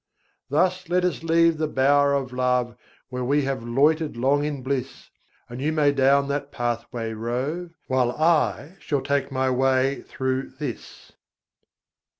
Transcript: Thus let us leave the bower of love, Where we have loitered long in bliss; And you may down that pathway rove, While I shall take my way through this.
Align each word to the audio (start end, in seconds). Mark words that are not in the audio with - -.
Thus 0.49 0.89
let 0.89 1.05
us 1.05 1.21
leave 1.21 1.59
the 1.59 1.67
bower 1.67 2.15
of 2.15 2.33
love, 2.33 2.75
Where 3.09 3.23
we 3.23 3.43
have 3.43 3.61
loitered 3.63 4.17
long 4.17 4.43
in 4.43 4.63
bliss; 4.63 5.11
And 5.47 5.61
you 5.61 5.71
may 5.71 5.91
down 5.91 6.27
that 6.29 6.51
pathway 6.51 7.13
rove, 7.13 7.75
While 7.85 8.13
I 8.13 8.77
shall 8.79 9.01
take 9.01 9.31
my 9.31 9.51
way 9.51 10.01
through 10.01 10.53
this. 10.57 11.11